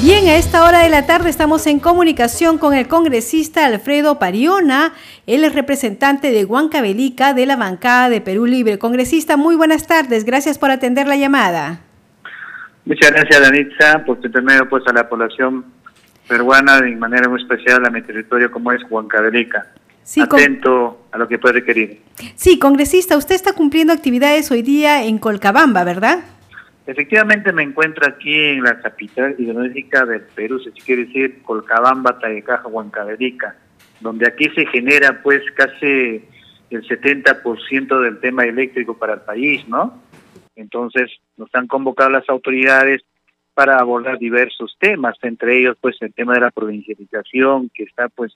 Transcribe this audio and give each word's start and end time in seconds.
Bien, 0.00 0.28
a 0.28 0.36
esta 0.36 0.64
hora 0.64 0.78
de 0.84 0.90
la 0.90 1.06
tarde 1.06 1.28
estamos 1.28 1.66
en 1.66 1.80
comunicación 1.80 2.58
con 2.58 2.72
el 2.72 2.86
congresista 2.86 3.66
Alfredo 3.66 4.20
Pariona. 4.20 4.92
Él 5.26 5.42
es 5.42 5.56
representante 5.56 6.30
de 6.30 6.44
Huancavelica 6.44 7.34
de 7.34 7.46
la 7.46 7.56
bancada 7.56 8.08
de 8.08 8.20
Perú 8.20 8.46
Libre. 8.46 8.78
Congresista, 8.78 9.36
muy 9.36 9.56
buenas 9.56 9.88
tardes. 9.88 10.24
Gracias 10.24 10.56
por 10.56 10.70
atender 10.70 11.08
la 11.08 11.16
llamada. 11.16 11.80
Muchas 12.84 13.10
gracias, 13.10 13.40
Danitza, 13.40 14.04
por 14.04 14.20
tener 14.20 14.68
pues, 14.68 14.84
a 14.86 14.92
la 14.92 15.08
población 15.08 15.64
peruana 16.28 16.80
de 16.80 16.94
manera 16.94 17.28
muy 17.28 17.42
especial 17.42 17.84
a 17.84 17.90
mi 17.90 18.00
territorio 18.00 18.52
como 18.52 18.70
es 18.70 18.80
Huancavelica. 18.88 19.66
Sí, 20.04 20.20
Atento 20.20 21.08
a 21.10 21.18
lo 21.18 21.26
que 21.26 21.38
puede 21.40 21.54
requerir. 21.54 22.02
Sí, 22.36 22.60
congresista, 22.60 23.16
usted 23.16 23.34
está 23.34 23.52
cumpliendo 23.52 23.92
actividades 23.92 24.48
hoy 24.52 24.62
día 24.62 25.04
en 25.04 25.18
Colcabamba, 25.18 25.82
¿verdad? 25.82 26.20
Efectivamente 26.88 27.52
me 27.52 27.62
encuentro 27.62 28.08
aquí 28.08 28.34
en 28.34 28.62
la 28.62 28.80
capital 28.80 29.36
hidrológica 29.36 30.06
del 30.06 30.22
Perú, 30.22 30.58
si 30.58 30.70
quiere 30.70 31.04
decir 31.04 31.42
Colcabamba, 31.42 32.18
Tayecaja, 32.18 32.66
Huancavelica, 32.66 33.56
donde 34.00 34.26
aquí 34.26 34.48
se 34.54 34.64
genera 34.64 35.20
pues 35.22 35.42
casi 35.54 36.24
el 36.70 36.88
70% 36.88 38.00
del 38.00 38.20
tema 38.20 38.44
eléctrico 38.44 38.96
para 38.96 39.12
el 39.12 39.20
país, 39.20 39.68
¿no? 39.68 40.02
Entonces 40.56 41.10
nos 41.36 41.54
han 41.54 41.66
convocado 41.66 42.08
las 42.08 42.26
autoridades 42.30 43.02
para 43.52 43.78
abordar 43.78 44.18
diversos 44.18 44.74
temas, 44.80 45.18
entre 45.20 45.60
ellos 45.60 45.76
pues 45.82 46.00
el 46.00 46.14
tema 46.14 46.32
de 46.32 46.40
la 46.40 46.50
provincialización, 46.50 47.68
que 47.68 47.82
está 47.82 48.08
pues 48.08 48.34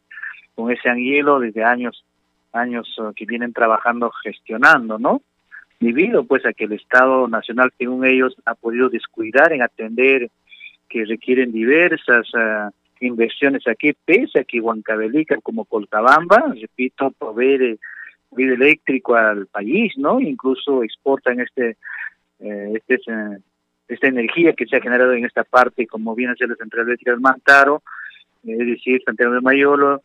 con 0.55 0.71
ese 0.71 0.91
anhielo 0.91 1.41
desde 1.41 1.65
años, 1.65 2.05
años 2.53 2.87
uh, 2.99 3.15
que 3.15 3.25
vienen 3.25 3.55
trabajando, 3.55 4.11
gestionando, 4.23 4.99
¿no? 4.99 5.23
Debido 5.83 6.25
pues 6.25 6.47
a 6.47 6.53
que 6.53 6.65
el 6.65 6.73
Estado 6.73 7.27
Nacional, 7.27 7.73
según 7.77 8.07
ellos, 8.07 8.37
ha 8.47 8.55
podido 8.55 8.89
descuidar 8.89 9.53
en 9.53 9.63
atender 9.63 10.31
que 10.89 11.05
requieren 11.05 11.53
diversas 11.53 12.33
uh, 12.35 12.71
inversiones 13.01 13.67
aquí, 13.67 13.93
pese 14.05 14.41
a 14.41 14.45
que 14.45 14.61
Huancavelica 14.61 15.39
como 15.43 15.65
Colcabamba, 15.65 16.55
repito, 16.61 17.11
provee 17.19 17.79
vida 18.31 18.55
eléctrico 18.55 19.17
al 19.17 19.47
país, 19.49 19.93
¿no? 19.97 20.21
Incluso 20.21 20.85
exportan 20.85 21.41
este, 21.41 21.77
eh, 22.39 22.73
este 22.75 23.11
uh, 23.11 23.37
esta 23.89 24.07
energía 24.07 24.53
que 24.55 24.67
se 24.67 24.77
ha 24.77 24.81
generado 24.81 25.13
en 25.13 25.27
esta 25.27 25.45
parte, 25.45 25.87
como 25.87 26.15
viene 26.15 26.33
a 26.33 26.37
ser 26.37 26.49
la 26.49 26.55
central 26.55 26.87
eléctrica 26.87 27.11
del 27.11 27.21
Mantaro, 27.21 27.83
es 28.45 28.59
decir, 28.59 29.03
Santiago 29.05 29.35
de 29.35 29.41
Mayolo, 29.41 30.03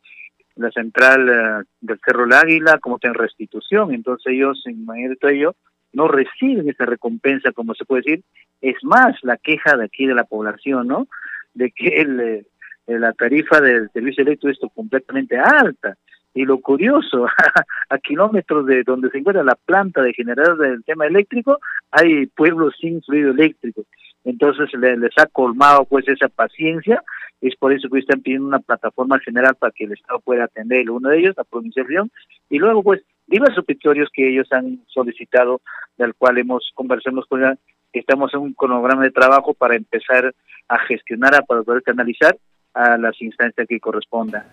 la 0.58 0.72
central 0.72 1.30
uh, 1.30 1.64
del 1.82 2.00
Cerro 2.06 2.24
del 2.24 2.34
Águila, 2.34 2.80
como 2.80 2.96
está 2.96 3.10
en 3.10 3.14
restitución. 3.14 3.94
Entonces 3.94 4.34
ellos, 4.34 4.62
en 4.66 4.86
manera 4.86 5.16
de 5.22 5.36
ello, 5.36 5.56
no 5.94 6.08
reciben 6.08 6.70
esa 6.70 6.86
recompensa, 6.86 7.52
como 7.52 7.74
se 7.74 7.86
puede 7.86 8.04
decir. 8.04 8.24
Es 8.62 8.84
más, 8.84 9.16
la 9.24 9.38
queja 9.38 9.78
de 9.78 9.86
aquí 9.86 10.06
de 10.06 10.16
la 10.16 10.24
población, 10.24 10.88
¿no? 10.88 11.08
De 11.54 11.72
que 11.72 12.02
el, 12.02 12.20
eh, 12.20 12.46
la 12.88 13.14
tarifa 13.14 13.62
del 13.62 13.90
servicio 13.92 14.24
eléctrico 14.24 14.50
es 14.50 14.74
completamente 14.74 15.38
alta. 15.38 15.96
Y 16.34 16.46
lo 16.46 16.60
curioso, 16.60 17.26
a 17.90 17.98
kilómetros 17.98 18.66
de 18.66 18.84
donde 18.84 19.10
se 19.10 19.18
encuentra 19.18 19.44
la 19.44 19.56
planta 19.56 20.02
de 20.02 20.14
generador 20.14 20.58
del 20.58 20.84
tema 20.84 21.08
eléctrico, 21.08 21.60
hay 21.92 22.28
pueblos 22.28 22.76
sin 22.80 23.02
fluido 23.02 23.32
eléctrico. 23.32 23.84
Entonces 24.28 24.70
les 24.74 25.18
ha 25.18 25.26
colmado 25.28 25.86
pues 25.86 26.06
esa 26.10 26.28
paciencia, 26.28 27.02
es 27.40 27.56
por 27.56 27.72
eso 27.72 27.88
que 27.90 28.00
están 28.00 28.22
pidiendo 28.22 28.46
una 28.46 28.60
plataforma 28.60 29.20
general 29.20 29.56
para 29.56 29.72
que 29.72 29.86
el 29.86 29.94
Estado 29.94 30.20
pueda 30.20 30.44
atender 30.44 30.92
uno 30.92 31.10
de 31.10 31.20
ellos, 31.20 31.36
la 31.38 31.46
provinciación, 31.46 32.12
y 32.50 32.58
luego 32.58 32.84
pues 32.84 33.02
diversos 33.26 33.64
petitorios 33.64 34.10
que 34.14 34.28
ellos 34.28 34.52
han 34.52 34.82
solicitado, 34.88 35.62
del 35.98 36.14
cual 36.14 36.38
hemos 36.40 36.70
conversado 36.76 37.24
con 37.30 37.42
ella, 37.42 37.58
estamos 37.94 38.34
en 38.34 38.42
un 38.42 38.54
cronograma 38.54 39.04
de 39.04 39.12
trabajo 39.12 39.54
para 39.54 39.78
empezar 39.78 40.36
a 40.68 40.80
gestionar, 40.80 41.46
para 41.48 41.64
poder 41.64 41.82
canalizar 41.82 42.38
a 42.74 42.98
las 42.98 43.22
instancias 43.22 43.66
que 43.66 43.80
correspondan. 43.80 44.44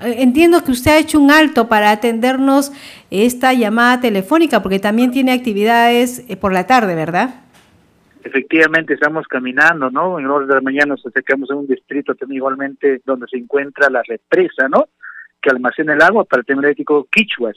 Eh, 0.00 0.14
entiendo 0.18 0.62
que 0.62 0.70
usted 0.70 0.92
ha 0.92 0.98
hecho 0.98 1.18
un 1.18 1.32
alto 1.32 1.68
para 1.68 1.90
atendernos 1.90 2.72
esta 3.10 3.52
llamada 3.52 4.00
telefónica, 4.00 4.62
porque 4.62 4.78
también 4.78 5.10
tiene 5.10 5.32
actividades 5.32 6.24
eh, 6.28 6.36
por 6.36 6.52
la 6.52 6.68
tarde, 6.68 6.94
¿verdad? 6.94 7.41
Efectivamente, 8.24 8.94
estamos 8.94 9.26
caminando, 9.26 9.90
¿no? 9.90 10.18
En 10.18 10.26
horas 10.26 10.48
de 10.48 10.54
la 10.54 10.60
mañana 10.60 10.94
nos 10.94 11.06
acercamos 11.06 11.50
a 11.50 11.56
un 11.56 11.66
distrito 11.66 12.14
también 12.14 12.38
igualmente 12.38 13.00
donde 13.04 13.26
se 13.28 13.36
encuentra 13.36 13.90
la 13.90 14.02
represa, 14.02 14.68
¿no? 14.68 14.88
Que 15.40 15.50
almacena 15.50 15.94
el 15.94 16.02
agua 16.02 16.24
para 16.24 16.40
el 16.40 16.46
tema 16.46 16.62
eléctrico 16.62 17.08
Quichuas 17.10 17.56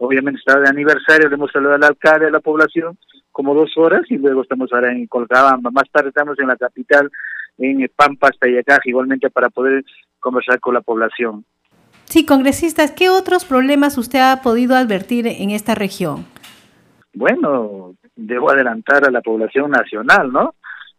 obviamente 0.00 0.38
está 0.38 0.58
de 0.58 0.68
aniversario, 0.68 1.28
le 1.28 1.34
hemos 1.34 1.52
saludado 1.52 1.76
al 1.76 1.84
alcalde 1.84 2.26
de 2.26 2.30
la 2.30 2.40
población 2.40 2.98
como 3.32 3.54
dos 3.54 3.76
horas 3.76 4.02
y 4.08 4.16
luego 4.16 4.42
estamos 4.42 4.72
ahora 4.72 4.90
en 4.92 5.06
Colcabamba. 5.06 5.70
Más 5.70 5.84
tarde 5.92 6.08
estamos 6.08 6.38
en 6.38 6.48
la 6.48 6.56
capital, 6.56 7.10
en 7.58 7.88
Pampas, 7.94 8.32
Tayacaja, 8.38 8.80
igualmente 8.86 9.30
para 9.30 9.50
poder 9.50 9.84
conversar 10.18 10.58
con 10.58 10.74
la 10.74 10.80
población. 10.80 11.44
Sí, 12.06 12.24
congresistas, 12.24 12.92
¿qué 12.92 13.10
otros 13.10 13.44
problemas 13.44 13.98
usted 13.98 14.20
ha 14.20 14.40
podido 14.42 14.74
advertir 14.74 15.26
en 15.26 15.50
esta 15.50 15.74
región? 15.74 16.24
Bueno, 17.12 17.94
debo 18.26 18.50
adelantar 18.50 19.06
a 19.06 19.10
la 19.10 19.20
población 19.20 19.70
nacional, 19.70 20.32
¿no? 20.32 20.54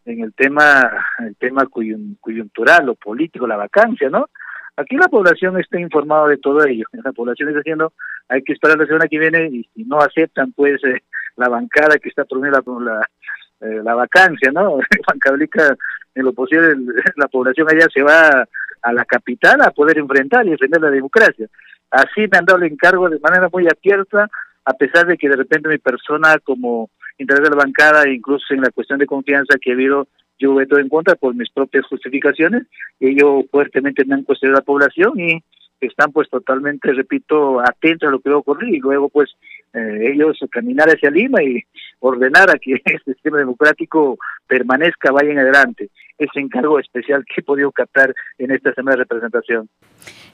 En 0.05 0.21
el 0.21 0.33
tema, 0.33 1.05
el 1.19 1.35
tema 1.35 1.67
coyuntural 1.67 2.89
o 2.89 2.95
político, 2.95 3.45
la 3.45 3.57
vacancia, 3.57 4.09
¿no? 4.09 4.29
Aquí 4.77 4.95
la 4.95 5.07
población 5.07 5.59
está 5.59 5.79
informada 5.79 6.27
de 6.27 6.37
todo 6.37 6.65
ello. 6.65 6.85
La 7.03 7.11
población 7.11 7.49
está 7.49 7.59
diciendo, 7.59 7.93
hay 8.29 8.41
que 8.41 8.53
esperar 8.53 8.77
la 8.77 8.85
semana 8.85 9.07
que 9.07 9.19
viene 9.19 9.47
y 9.51 9.69
si 9.75 9.83
no 9.83 9.99
aceptan, 9.99 10.53
pues, 10.53 10.83
eh, 10.85 11.03
la 11.35 11.49
bancada 11.49 11.97
que 11.97 12.09
está 12.09 12.25
promoviendo 12.25 12.63
la, 12.79 12.93
la, 12.93 13.67
eh, 13.67 13.81
la 13.83 13.95
vacancia, 13.95 14.51
¿no? 14.51 14.79
Bancablica, 15.07 15.75
en 16.15 16.25
lo 16.25 16.33
posible, 16.33 16.75
la 17.17 17.27
población 17.27 17.67
allá 17.69 17.87
se 17.93 18.01
va 18.01 18.47
a 18.81 18.93
la 18.93 19.05
capital 19.05 19.61
a 19.61 19.71
poder 19.71 19.99
enfrentar 19.99 20.47
y 20.47 20.51
defender 20.51 20.81
la 20.81 20.89
democracia. 20.89 21.47
Así 21.91 22.21
me 22.31 22.37
han 22.37 22.45
dado 22.45 22.59
el 22.59 22.71
encargo 22.71 23.09
de 23.09 23.19
manera 23.19 23.49
muy 23.51 23.67
abierta, 23.67 24.29
a 24.65 24.73
pesar 24.73 25.05
de 25.05 25.17
que 25.17 25.29
de 25.29 25.35
repente 25.35 25.69
mi 25.69 25.77
persona 25.77 26.37
como 26.43 26.89
interés 27.21 27.43
de 27.43 27.49
la 27.49 27.63
bancada, 27.63 28.09
incluso 28.09 28.53
en 28.53 28.61
la 28.61 28.71
cuestión 28.71 28.99
de 28.99 29.05
confianza 29.05 29.57
que 29.59 29.71
ha 29.71 29.73
habido 29.73 30.07
yo 30.39 30.55
veto 30.55 30.79
en 30.79 30.89
contra 30.89 31.15
por 31.15 31.35
mis 31.35 31.51
propias 31.51 31.85
justificaciones, 31.85 32.63
ellos 32.99 33.45
fuertemente 33.51 34.03
me 34.05 34.15
han 34.15 34.23
cuestionado 34.23 34.59
la 34.59 34.65
población 34.65 35.19
y 35.19 35.43
están 35.81 36.11
pues 36.11 36.29
totalmente, 36.29 36.93
repito, 36.93 37.59
atentos 37.59 38.07
a 38.07 38.11
lo 38.11 38.19
que 38.19 38.29
va 38.29 38.35
a 38.35 38.39
ocurrir 38.39 38.75
y 38.75 38.79
luego 38.79 39.09
pues 39.09 39.31
eh, 39.73 40.11
ellos 40.13 40.37
caminar 40.51 40.89
hacia 40.89 41.09
Lima 41.09 41.41
y 41.43 41.63
ordenar 41.99 42.49
a 42.49 42.59
que 42.59 42.73
este 42.85 43.13
sistema 43.13 43.39
democrático 43.39 44.17
permanezca, 44.47 45.11
vaya 45.11 45.31
en 45.31 45.39
adelante. 45.39 45.89
Ese 46.17 46.39
encargo 46.39 46.79
especial 46.79 47.25
que 47.25 47.41
he 47.41 47.43
podido 47.43 47.71
captar 47.71 48.13
en 48.37 48.51
esta 48.51 48.73
semana 48.73 48.97
de 48.97 49.03
representación. 49.03 49.69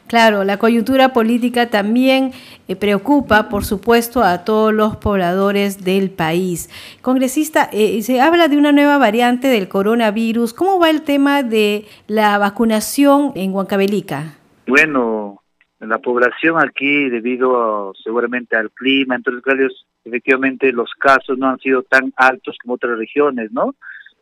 Claro, 0.07 0.45
la 0.45 0.57
coyuntura 0.57 1.11
política 1.11 1.69
también 1.69 2.31
eh, 2.67 2.75
preocupa, 2.77 3.49
por 3.49 3.65
supuesto, 3.65 4.23
a 4.23 4.45
todos 4.45 4.73
los 4.73 4.95
pobladores 4.95 5.83
del 5.83 6.09
país. 6.09 6.69
Congresista, 7.01 7.69
eh, 7.73 8.01
se 8.01 8.21
habla 8.21 8.47
de 8.47 8.57
una 8.57 8.71
nueva 8.71 8.97
variante 8.97 9.47
del 9.49 9.67
coronavirus. 9.67 10.53
¿Cómo 10.53 10.79
va 10.79 10.89
el 10.89 11.01
tema 11.01 11.43
de 11.43 11.85
la 12.07 12.37
vacunación 12.37 13.33
en 13.35 13.53
Huancavelica? 13.53 14.37
Bueno, 14.65 15.36
la 15.79 15.99
población 15.99 16.57
aquí, 16.59 17.09
debido 17.09 17.93
seguramente 18.03 18.55
al 18.55 18.71
clima, 18.71 19.15
entonces 19.15 19.85
efectivamente 20.03 20.71
los 20.71 20.91
casos 20.97 21.37
no 21.37 21.47
han 21.47 21.59
sido 21.59 21.83
tan 21.83 22.13
altos 22.15 22.57
como 22.61 22.75
otras 22.75 22.97
regiones, 22.97 23.51
¿no? 23.51 23.75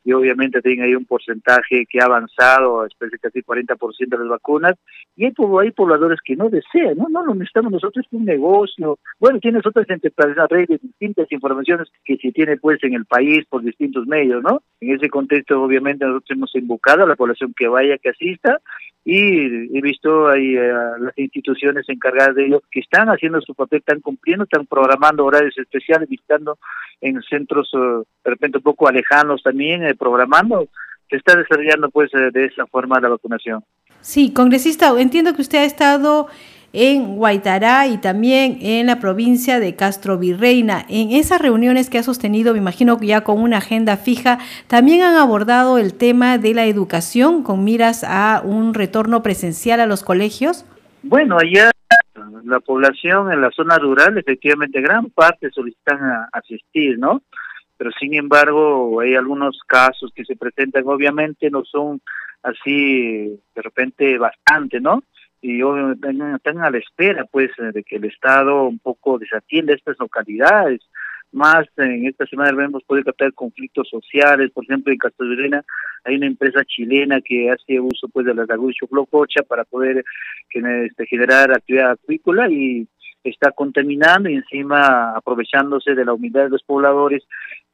y 0.06 0.14
obviamente 0.14 0.62
tienen 0.62 0.86
ahí 0.86 0.96
un 0.96 1.06
porcentaje 1.06 1.86
que 1.90 2.00
ha 2.00 2.06
avanzado, 2.06 2.86
especie 2.86 3.18
casi 3.18 3.42
40% 3.42 4.08
de 4.08 4.18
las 4.20 4.28
vacunas, 4.28 4.76
y 5.16 5.26
hay, 5.26 5.34
hay 5.60 5.72
pobladores 5.72 6.20
que 6.24 6.36
no 6.36 6.50
desean, 6.50 6.96
no, 6.98 7.10
no 7.10 7.26
lo 7.26 7.34
necesitamos 7.34 7.72
nosotros, 7.72 8.06
es 8.06 8.14
un 8.14 8.24
negocio, 8.24 9.00
bueno, 9.20 9.40
tienes 9.40 9.66
otras 9.66 9.88
redes, 10.48 10.80
distintas 10.82 11.30
informaciones 11.32 11.88
que 12.06 12.18
se 12.18 12.32
tiene 12.32 12.58
pues 12.58 12.82
en 12.84 12.94
el 12.94 13.06
país 13.06 13.46
por 13.50 13.64
distintos 13.64 14.06
medios, 14.06 14.44
¿no? 14.44 14.62
En 14.80 14.96
ese 14.96 15.10
contexto 15.10 15.62
obviamente 15.62 16.06
nosotros 16.06 16.38
hemos 16.38 16.56
invocado 16.56 17.04
a 17.04 17.08
la 17.08 17.16
población 17.16 17.54
que 17.58 17.68
vaya, 17.68 17.98
que 17.98 18.10
asista, 18.10 18.60
y 19.08 19.78
he 19.78 19.82
visto 19.82 20.28
ahí 20.28 20.56
eh, 20.56 20.74
las 21.00 21.16
instituciones 21.16 21.88
encargadas 21.88 22.36
de 22.36 22.48
ello 22.48 22.64
que 22.72 22.80
están 22.80 23.08
haciendo 23.10 23.40
su 23.42 23.54
papel, 23.54 23.80
están 23.80 24.02
cumpliendo, 24.02 24.46
están 24.46 24.66
programando 24.66 25.24
horarios 25.24 25.56
especiales, 25.60 26.10
visitando 26.10 26.58
en 27.02 27.22
centros 27.22 27.70
eh, 27.74 27.78
de 27.78 28.32
repente 28.32 28.58
un 28.58 28.64
poco 28.64 28.88
alejanos 28.88 29.44
también, 29.44 29.84
eh, 29.84 29.94
programando, 29.94 30.68
se 31.08 31.18
está 31.18 31.36
desarrollando 31.36 31.90
pues 31.90 32.12
eh, 32.16 32.32
de 32.34 32.46
esa 32.46 32.66
forma 32.66 33.00
la 33.00 33.10
vacunación. 33.10 33.64
Sí, 34.02 34.34
congresista, 34.34 34.92
entiendo 35.00 35.36
que 35.36 35.44
usted 35.44 35.60
ha 35.60 35.66
estado 35.66 36.28
en 36.76 37.16
Guaitará 37.16 37.88
y 37.88 37.98
también 37.98 38.58
en 38.62 38.88
la 38.88 39.00
provincia 39.00 39.60
de 39.60 39.76
Castro 39.76 40.18
Virreina. 40.18 40.86
En 40.90 41.12
esas 41.12 41.42
reuniones 41.42 41.90
que 41.90 41.98
ha 41.98 42.04
sostenido, 42.04 42.52
me 42.52 42.60
imagino 42.60 43.00
que 43.00 43.08
ya 43.08 43.24
con 43.24 43.42
una 43.42 43.58
agenda 43.58 43.96
fija, 43.96 44.40
también 44.68 45.02
han 45.02 45.16
abordado 45.16 45.78
el 45.78 45.94
tema 45.94 46.38
de 46.38 46.54
la 46.54 46.66
educación 46.66 47.44
con 47.44 47.64
miras 47.64 48.04
a 48.04 48.42
un 48.44 48.74
retorno 48.74 49.24
presencial 49.24 49.80
a 49.80 49.86
los 49.86 50.04
colegios. 50.04 50.66
Bueno, 51.02 51.38
allá 51.38 51.72
la 52.44 52.60
población 52.60 53.32
en 53.32 53.42
la 53.42 53.52
zona 53.52 53.78
rural, 53.78 54.18
efectivamente, 54.18 54.82
gran 54.82 55.10
parte 55.10 55.50
solicitan 55.52 56.28
asistir, 56.34 57.00
¿no? 57.00 57.22
Pero 57.78 57.92
sin 58.00 58.16
embargo, 58.16 59.00
hay 59.00 59.16
algunos 59.16 59.60
casos 59.66 60.12
que 60.14 60.26
se 60.26 60.36
presentan, 60.36 60.84
obviamente 60.86 61.50
no 61.50 61.64
son 61.64 62.02
así 62.44 63.40
de 63.56 63.62
repente 63.62 64.18
bastante, 64.18 64.80
¿no? 64.80 65.04
Y 65.48 65.62
están 65.62 66.58
a 66.58 66.72
la 66.72 66.78
espera, 66.80 67.24
pues, 67.26 67.52
de 67.58 67.84
que 67.84 67.98
el 67.98 68.06
Estado 68.06 68.64
un 68.64 68.80
poco 68.80 69.20
desatienda 69.20 69.76
estas 69.76 69.96
localidades. 70.00 70.82
Más 71.32 71.68
en 71.78 72.08
esta 72.08 72.26
semana 72.26 72.64
hemos 72.64 72.84
podido 72.84 73.06
captar 73.06 73.32
conflictos 73.34 73.88
sociales, 73.90 74.50
por 74.52 74.64
ejemplo, 74.64 74.92
en 74.92 74.98
Castelvirena 74.98 75.64
hay 76.04 76.16
una 76.16 76.26
empresa 76.26 76.64
chilena 76.66 77.22
que 77.22 77.52
hace 77.52 77.80
uso 77.80 78.08
pues 78.08 78.26
de 78.26 78.34
las 78.34 78.48
lagunas 78.48 78.76
Choclococha 78.76 79.44
para 79.44 79.66
poder 79.66 80.04
este, 80.52 81.06
generar 81.06 81.52
actividad 81.52 81.92
acuícola 81.92 82.50
y 82.50 82.88
está 83.24 83.52
contaminando 83.52 84.30
y 84.30 84.36
encima 84.36 85.16
aprovechándose 85.16 85.94
de 85.94 86.06
la 86.06 86.14
humildad 86.14 86.46
de 86.46 86.50
los 86.50 86.64
pobladores, 86.64 87.24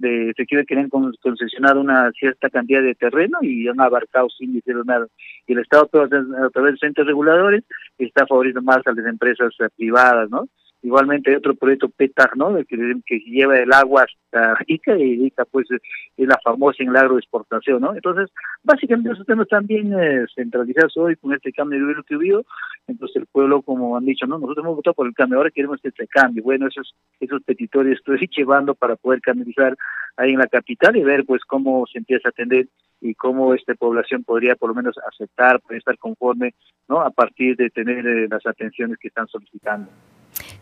de 0.01 0.31
efectivamente 0.31 0.73
que 0.73 0.79
han 0.79 0.89
concesionado 0.89 1.79
una 1.79 2.11
cierta 2.11 2.49
cantidad 2.49 2.81
de 2.81 2.95
terreno 2.95 3.37
y 3.41 3.67
han 3.67 3.79
abarcado 3.79 4.29
sin 4.29 4.53
decir 4.53 4.75
nada. 4.85 5.07
Y 5.47 5.53
el 5.53 5.59
Estado, 5.59 5.89
a 5.93 6.49
través 6.49 6.73
de 6.73 6.77
centros 6.79 7.07
reguladores, 7.07 7.63
está 7.97 8.25
favoreciendo 8.27 8.61
más 8.61 8.85
a 8.85 8.93
las 8.93 9.05
empresas 9.05 9.53
eh, 9.59 9.69
privadas, 9.75 10.29
¿no? 10.29 10.47
Igualmente 10.83 11.29
hay 11.29 11.35
otro 11.35 11.53
proyecto 11.53 11.89
PETAG, 11.89 12.35
¿no? 12.35 12.55
Que, 12.65 12.95
que 13.05 13.19
lleva 13.19 13.59
el 13.59 13.71
agua 13.71 14.03
hasta 14.03 14.55
Ica 14.65 14.97
y 14.97 15.25
Ica 15.25 15.45
pues 15.45 15.67
es 15.69 15.81
la 16.27 16.39
famosa 16.43 16.83
en 16.83 16.91
la 16.91 17.01
agroexportación, 17.01 17.81
¿no? 17.81 17.93
Entonces, 17.93 18.29
básicamente 18.63 19.11
esos 19.11 19.25
temas 19.25 19.45
están 19.45 19.65
eh, 19.69 20.25
centralizados 20.33 20.97
hoy 20.97 21.15
con 21.17 21.33
este 21.33 21.53
cambio 21.53 21.77
de 21.77 21.83
gobierno 21.83 22.03
que 22.03 22.15
hubo. 22.15 22.45
Entonces 22.87 23.17
el 23.17 23.27
pueblo, 23.27 23.61
como 23.61 23.95
han 23.95 24.05
dicho, 24.05 24.25
¿no? 24.25 24.39
Nosotros 24.39 24.65
hemos 24.65 24.75
votado 24.77 24.95
por 24.95 25.07
el 25.07 25.13
cambio, 25.13 25.37
ahora 25.37 25.51
queremos 25.51 25.79
este 25.83 26.07
cambio. 26.07 26.43
Bueno, 26.43 26.67
esos, 26.67 26.95
esos 27.19 27.43
petitorios 27.43 27.99
estoy 27.99 28.27
llevando 28.35 28.73
para 28.73 28.95
poder 28.95 29.21
canalizar 29.21 29.77
ahí 30.17 30.31
en 30.31 30.39
la 30.39 30.47
capital 30.47 30.95
y 30.95 31.03
ver 31.03 31.25
pues 31.25 31.43
cómo 31.45 31.85
se 31.91 31.99
empieza 31.99 32.29
a 32.29 32.31
atender 32.31 32.67
y 33.01 33.15
cómo 33.15 33.53
esta 33.53 33.73
población 33.75 34.23
podría 34.23 34.55
por 34.55 34.69
lo 34.69 34.75
menos 34.75 34.95
aceptar, 35.11 35.59
puede 35.61 35.79
estar 35.79 35.97
conforme, 35.97 36.53
¿no? 36.87 37.01
A 37.01 37.11
partir 37.11 37.55
de 37.55 37.69
tener 37.69 38.05
eh, 38.05 38.27
las 38.29 38.45
atenciones 38.45 38.97
que 38.97 39.07
están 39.09 39.27
solicitando. 39.27 39.89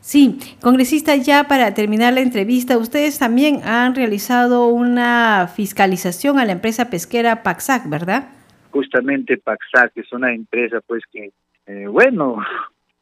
Sí, 0.02 0.40
congresista, 0.62 1.16
ya 1.18 1.46
para 1.46 1.74
terminar 1.74 2.14
la 2.14 2.22
entrevista, 2.22 2.78
ustedes 2.78 3.20
también 3.20 3.62
han 3.64 3.96
realizado 3.96 4.68
una 4.68 5.48
fiscalización 5.48 6.40
a 6.40 6.46
la 6.46 6.54
empresa 6.54 6.90
pesquera 6.90 7.44
Paxac, 7.44 7.90
¿verdad? 7.90 8.30
Justamente 8.72 9.38
Paxac 9.38 9.92
es 9.96 10.12
una 10.14 10.34
empresa 10.34 10.80
pues 10.88 11.04
que, 11.12 11.32
eh, 11.68 11.88
bueno, 11.88 12.38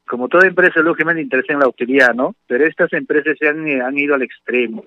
como 0.07 0.27
toda 0.27 0.47
empresa 0.47 0.79
lógicamente 0.79 1.21
interesa 1.21 1.53
en 1.53 1.59
la 1.59 1.67
utilidad, 1.67 2.15
¿no? 2.15 2.35
Pero 2.47 2.65
estas 2.65 2.91
empresas 2.93 3.37
se 3.37 3.47
han, 3.47 3.69
han 3.81 3.97
ido 3.97 4.15
al 4.15 4.23
extremo. 4.23 4.83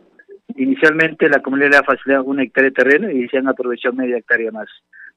Inicialmente 0.56 1.28
la 1.28 1.40
comunidad 1.40 1.70
le 1.70 1.76
ha 1.76 1.82
facilitado 1.84 2.24
una 2.24 2.42
hectárea 2.42 2.70
de 2.70 2.74
terreno 2.74 3.10
y 3.10 3.28
se 3.28 3.38
han 3.38 3.46
aprovechado 3.46 3.94
media 3.94 4.18
hectárea 4.18 4.50
más. 4.50 4.68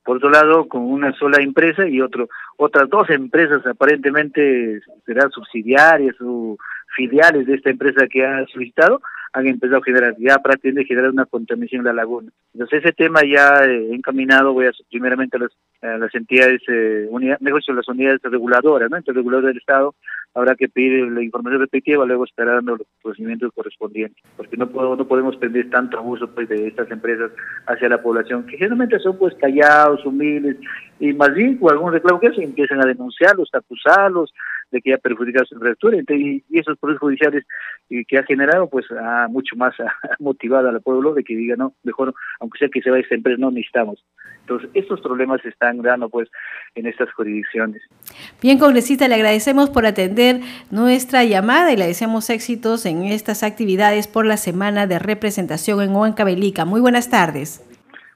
Por 0.03 0.17
otro 0.17 0.29
lado, 0.29 0.67
con 0.67 0.83
una 0.83 1.13
sola 1.13 1.41
empresa 1.41 1.87
y 1.87 2.01
otro, 2.01 2.27
otras 2.57 2.89
dos 2.89 3.09
empresas 3.09 3.65
aparentemente 3.65 4.81
serán 5.05 5.31
subsidiarias 5.31 6.15
o 6.21 6.57
filiales 6.95 7.45
de 7.45 7.55
esta 7.55 7.69
empresa 7.69 8.07
que 8.07 8.25
ha 8.25 8.45
solicitado, 8.47 9.01
han 9.33 9.47
empezado 9.47 9.79
a 9.79 9.83
generar, 9.83 10.15
ya 10.19 10.37
prácticamente 10.37 10.87
generar 10.87 11.09
una 11.09 11.25
contaminación 11.25 11.79
en 11.79 11.85
la 11.85 11.93
laguna. 11.93 12.29
Entonces 12.53 12.83
ese 12.83 12.93
tema 12.93 13.21
ya 13.23 13.65
he 13.65 13.95
encaminado, 13.95 14.53
voy 14.53 14.67
a 14.67 14.71
primeramente 14.91 15.37
a 15.37 15.39
las, 15.39 15.99
las 15.99 16.13
entidades, 16.13 16.61
eh, 16.67 17.07
unidad, 17.09 17.39
mejor 17.39 17.61
las 17.75 17.87
unidades 17.87 18.21
reguladoras, 18.21 18.91
¿no? 18.91 18.97
Entre 18.97 19.13
regulador 19.13 19.47
del 19.47 19.57
Estado 19.57 19.95
habrá 20.35 20.55
que 20.55 20.69
pedir 20.69 21.11
la 21.11 21.21
información 21.21 21.61
respectiva, 21.61 22.05
luego 22.05 22.25
esperar 22.25 22.63
los 22.63 22.81
procedimientos 23.01 23.51
correspondientes, 23.53 24.23
porque 24.35 24.57
no 24.57 24.65
no 24.65 25.07
podemos 25.07 25.35
perder 25.37 25.69
tanto 25.69 25.97
abuso 25.97 26.27
pues 26.33 26.49
de 26.49 26.67
estas 26.67 26.89
empresas 26.89 27.31
hacia 27.67 27.89
la 27.89 28.01
población, 28.01 28.45
que 28.45 28.57
generalmente 28.57 28.99
son 28.99 29.17
pues 29.17 29.35
callados, 29.35 30.05
humildes, 30.05 30.57
y 30.99 31.13
más 31.13 31.33
bien 31.33 31.57
con 31.57 31.71
algún 31.71 31.91
reclamo 31.91 32.19
que 32.19 32.33
se 32.33 32.43
empiezan 32.43 32.81
a 32.81 32.87
denunciarlos, 32.87 33.49
a 33.53 33.59
acusarlos, 33.59 34.33
de 34.73 34.81
que 34.81 34.93
ha 34.93 34.97
perjudicado 34.97 35.45
su 35.45 35.55
infraestructura 35.55 36.03
y, 36.17 36.43
esos 36.51 36.77
procesos 36.79 36.99
judiciales 36.99 37.45
que 38.07 38.17
ha 38.17 38.23
generado 38.23 38.69
pues 38.69 38.85
ha 38.91 39.27
mucho 39.29 39.55
más 39.55 39.73
motivado 40.19 40.67
al 40.67 40.81
pueblo 40.81 41.13
de 41.13 41.23
que 41.23 41.35
diga 41.35 41.55
no 41.55 41.73
mejor 41.83 42.13
aunque 42.39 42.57
sea 42.57 42.69
que 42.69 42.81
se 42.81 42.89
vaya 42.89 43.07
siempre 43.07 43.37
no 43.37 43.51
necesitamos 43.51 44.03
entonces 44.41 44.69
estos 44.73 44.99
problemas 44.99 45.41
se 45.41 45.49
están 45.49 45.81
dando 45.81 46.09
pues 46.09 46.29
en 46.75 46.85
estas 46.85 47.11
jurisdicciones. 47.13 47.81
Bien 48.41 48.59
congresista 48.59 49.07
le 49.07 49.15
agradecemos 49.15 49.69
por 49.69 49.85
atender 49.85 50.41
nuestra 50.69 51.23
llamada 51.23 51.71
y 51.71 51.77
le 51.77 51.87
deseamos 51.87 52.29
éxitos 52.29 52.85
en 52.85 53.03
estas 53.03 53.43
actividades 53.43 54.07
por 54.07 54.25
la 54.25 54.37
semana 54.37 54.87
de 54.87 54.99
representación 54.99 55.81
en 55.81 55.95
Huancavelica 55.95 56.65
muy 56.65 56.81
buenas 56.81 57.09
tardes. 57.09 57.63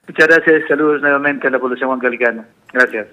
Muchas 0.07 0.27
gracias 0.27 0.67
saludos 0.67 1.01
nuevamente 1.01 1.47
a 1.47 1.51
la 1.51 1.59
población 1.59 1.89
huancalicana 1.89 2.45
gracias 2.73 3.07